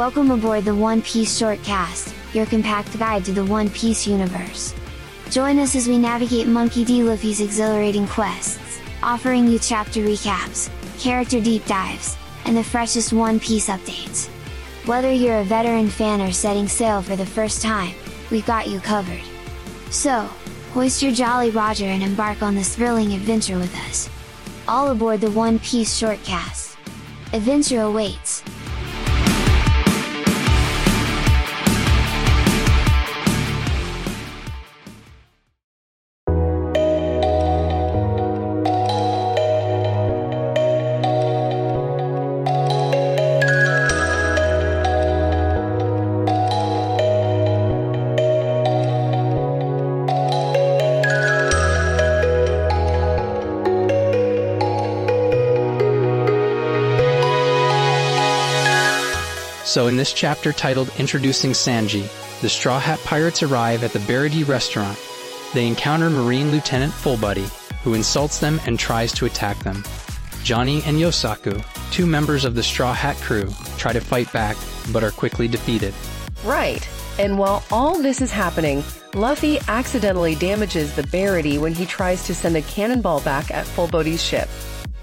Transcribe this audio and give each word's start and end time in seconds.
Welcome 0.00 0.30
aboard 0.30 0.64
the 0.64 0.74
One 0.74 1.02
Piece 1.02 1.38
Shortcast, 1.38 2.14
your 2.34 2.46
compact 2.46 2.98
guide 2.98 3.22
to 3.26 3.32
the 3.32 3.44
One 3.44 3.68
Piece 3.68 4.06
universe. 4.06 4.74
Join 5.28 5.58
us 5.58 5.76
as 5.76 5.88
we 5.88 5.98
navigate 5.98 6.46
Monkey 6.46 6.86
D. 6.86 7.02
Luffy's 7.02 7.42
exhilarating 7.42 8.06
quests, 8.06 8.80
offering 9.02 9.46
you 9.46 9.58
chapter 9.58 10.00
recaps, 10.00 10.70
character 10.98 11.38
deep 11.38 11.66
dives, 11.66 12.16
and 12.46 12.56
the 12.56 12.64
freshest 12.64 13.12
One 13.12 13.38
Piece 13.38 13.68
updates. 13.68 14.28
Whether 14.86 15.12
you're 15.12 15.40
a 15.40 15.44
veteran 15.44 15.90
fan 15.90 16.22
or 16.22 16.32
setting 16.32 16.66
sail 16.66 17.02
for 17.02 17.14
the 17.14 17.26
first 17.26 17.60
time, 17.60 17.94
we've 18.30 18.46
got 18.46 18.68
you 18.68 18.80
covered. 18.80 19.20
So, 19.90 20.20
hoist 20.72 21.02
your 21.02 21.12
Jolly 21.12 21.50
Roger 21.50 21.84
and 21.84 22.02
embark 22.02 22.40
on 22.40 22.54
this 22.54 22.74
thrilling 22.74 23.12
adventure 23.12 23.58
with 23.58 23.76
us. 23.86 24.08
All 24.66 24.92
aboard 24.92 25.20
the 25.20 25.30
One 25.30 25.58
Piece 25.58 26.00
Shortcast. 26.00 26.78
Adventure 27.34 27.82
awaits! 27.82 28.42
So, 59.70 59.86
in 59.86 59.96
this 59.96 60.12
chapter 60.12 60.52
titled 60.52 60.90
Introducing 60.98 61.52
Sanji, 61.52 62.02
the 62.40 62.48
Straw 62.48 62.80
Hat 62.80 62.98
Pirates 63.04 63.44
arrive 63.44 63.84
at 63.84 63.92
the 63.92 64.00
Baratie 64.00 64.48
restaurant. 64.48 64.98
They 65.54 65.68
encounter 65.68 66.10
Marine 66.10 66.50
Lieutenant 66.50 66.92
Fullbody, 66.92 67.48
who 67.84 67.94
insults 67.94 68.40
them 68.40 68.60
and 68.66 68.80
tries 68.80 69.12
to 69.12 69.26
attack 69.26 69.60
them. 69.60 69.84
Johnny 70.42 70.82
and 70.86 70.96
Yosaku, 70.96 71.64
two 71.92 72.04
members 72.04 72.44
of 72.44 72.56
the 72.56 72.64
Straw 72.64 72.92
Hat 72.92 73.14
crew, 73.18 73.48
try 73.78 73.92
to 73.92 74.00
fight 74.00 74.32
back, 74.32 74.56
but 74.92 75.04
are 75.04 75.12
quickly 75.12 75.46
defeated. 75.46 75.94
Right. 76.44 76.84
And 77.20 77.38
while 77.38 77.62
all 77.70 78.02
this 78.02 78.20
is 78.20 78.32
happening, 78.32 78.82
Luffy 79.14 79.60
accidentally 79.68 80.34
damages 80.34 80.96
the 80.96 81.02
Baratie 81.02 81.60
when 81.60 81.74
he 81.74 81.86
tries 81.86 82.26
to 82.26 82.34
send 82.34 82.56
a 82.56 82.62
cannonball 82.62 83.20
back 83.20 83.52
at 83.52 83.66
Fullbody's 83.66 84.20
ship. 84.20 84.48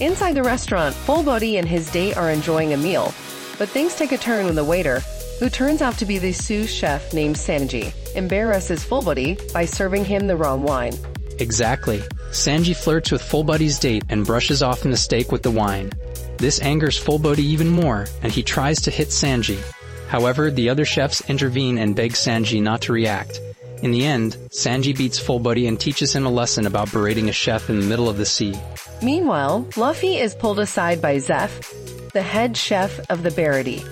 Inside 0.00 0.32
the 0.32 0.42
restaurant, 0.42 0.96
Fullbody 0.96 1.60
and 1.60 1.68
his 1.68 1.88
date 1.92 2.16
are 2.16 2.32
enjoying 2.32 2.72
a 2.72 2.76
meal, 2.76 3.14
but 3.58 3.68
things 3.68 3.94
take 3.94 4.12
a 4.12 4.18
turn 4.18 4.46
when 4.46 4.54
the 4.54 4.64
waiter, 4.64 5.00
who 5.38 5.50
turns 5.50 5.82
out 5.82 5.98
to 5.98 6.06
be 6.06 6.18
the 6.18 6.32
sous 6.32 6.70
chef 6.70 7.12
named 7.12 7.36
Sanji, 7.36 7.92
embarrasses 8.14 8.84
Fullbody 8.84 9.52
by 9.52 9.64
serving 9.64 10.04
him 10.04 10.26
the 10.26 10.36
wrong 10.36 10.62
wine. 10.62 10.94
Exactly. 11.38 11.98
Sanji 12.30 12.74
flirts 12.74 13.12
with 13.12 13.22
Fullbody's 13.22 13.78
date 13.78 14.04
and 14.08 14.26
brushes 14.26 14.62
off 14.62 14.80
the 14.80 14.88
mistake 14.88 15.30
with 15.30 15.42
the 15.42 15.50
wine. 15.50 15.92
This 16.38 16.60
angers 16.60 17.02
Fullbody 17.02 17.38
even 17.38 17.68
more, 17.68 18.06
and 18.22 18.32
he 18.32 18.42
tries 18.42 18.80
to 18.82 18.90
hit 18.90 19.08
Sanji. 19.08 19.60
However, 20.08 20.50
the 20.50 20.68
other 20.68 20.84
chefs 20.84 21.28
intervene 21.28 21.78
and 21.78 21.94
beg 21.94 22.12
Sanji 22.12 22.62
not 22.62 22.82
to 22.82 22.92
react. 22.92 23.40
In 23.82 23.92
the 23.92 24.04
end, 24.04 24.36
Sanji 24.50 24.96
beats 24.96 25.20
Fullbody 25.20 25.68
and 25.68 25.78
teaches 25.78 26.14
him 26.14 26.26
a 26.26 26.30
lesson 26.30 26.66
about 26.66 26.92
berating 26.92 27.28
a 27.28 27.32
chef 27.32 27.70
in 27.70 27.78
the 27.78 27.86
middle 27.86 28.08
of 28.08 28.16
the 28.16 28.26
sea. 28.26 28.54
Meanwhile, 29.02 29.68
Luffy 29.76 30.16
is 30.16 30.34
pulled 30.34 30.58
aside 30.58 31.00
by 31.00 31.16
Zeff, 31.16 31.87
the 32.12 32.22
head 32.22 32.56
chef 32.56 32.98
of 33.10 33.22
the 33.22 33.30
Baratie. 33.30 33.86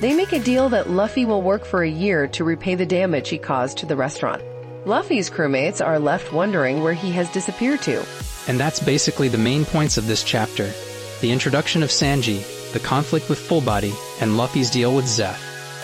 They 0.00 0.14
make 0.14 0.32
a 0.32 0.38
deal 0.38 0.68
that 0.70 0.90
Luffy 0.90 1.24
will 1.24 1.42
work 1.42 1.64
for 1.64 1.82
a 1.82 1.90
year 1.90 2.26
to 2.28 2.44
repay 2.44 2.74
the 2.74 2.86
damage 2.86 3.28
he 3.28 3.38
caused 3.38 3.78
to 3.78 3.86
the 3.86 3.96
restaurant. 3.96 4.42
Luffy's 4.86 5.28
crewmates 5.28 5.84
are 5.84 5.98
left 5.98 6.32
wondering 6.32 6.82
where 6.82 6.94
he 6.94 7.12
has 7.12 7.30
disappeared 7.32 7.82
to. 7.82 8.04
And 8.48 8.58
that's 8.58 8.80
basically 8.80 9.28
the 9.28 9.38
main 9.38 9.64
points 9.64 9.98
of 9.98 10.06
this 10.06 10.24
chapter. 10.24 10.72
The 11.20 11.30
introduction 11.30 11.82
of 11.82 11.90
Sanji, 11.90 12.42
the 12.72 12.80
conflict 12.80 13.28
with 13.28 13.38
Fullbody, 13.38 13.94
and 14.22 14.36
Luffy's 14.36 14.70
deal 14.70 14.96
with 14.96 15.04
Zeff. 15.04 15.38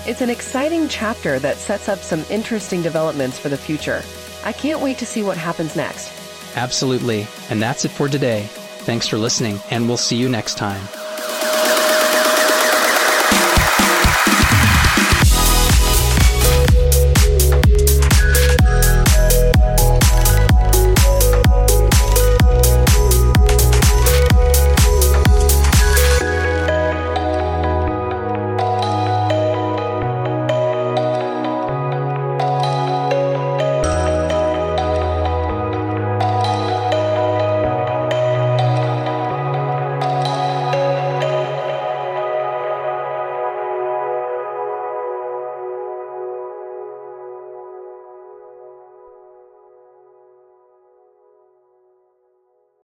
It's 0.09 0.23
an 0.23 0.31
exciting 0.31 0.89
chapter 0.89 1.39
that 1.41 1.59
sets 1.59 1.89
up 1.89 1.99
some 1.99 2.25
interesting 2.31 2.81
developments 2.81 3.39
for 3.39 3.51
the 3.51 3.59
future. 3.59 4.03
I 4.45 4.53
can't 4.53 4.81
wait 4.81 4.99
to 4.99 5.07
see 5.07 5.23
what 5.23 5.37
happens 5.37 5.77
next. 5.77 6.11
Absolutely. 6.57 7.27
And 7.51 7.61
that's 7.61 7.85
it 7.85 7.91
for 7.91 8.09
today. 8.09 8.45
Thanks 8.87 9.09
for 9.09 9.19
listening, 9.19 9.61
and 9.71 9.89
we'll 9.89 9.97
see 9.97 10.17
you 10.17 10.29
next 10.29 10.57
time. 10.57 10.81